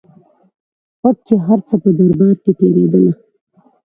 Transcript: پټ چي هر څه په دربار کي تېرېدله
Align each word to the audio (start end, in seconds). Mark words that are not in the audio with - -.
پټ 1.01 1.15
چي 1.27 1.35
هر 1.45 1.59
څه 1.67 1.75
په 1.83 1.89
دربار 1.97 2.35
کي 2.43 2.51
تېرېدله 2.59 3.13